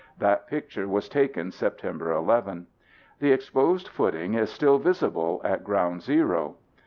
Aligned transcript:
That 0.17 0.47
picture 0.47 0.87
was 0.87 1.07
taken 1.07 1.51
Sept. 1.51 1.83
11. 1.83 2.65
The 3.19 3.31
exposed 3.31 3.87
footing 3.87 4.33
is 4.33 4.49
still 4.49 4.79
visible 4.79 5.41
at 5.43 5.63
ground 5.63 6.01
zero. 6.01 6.55